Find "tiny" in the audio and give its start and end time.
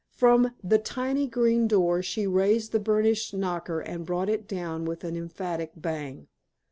0.79-1.27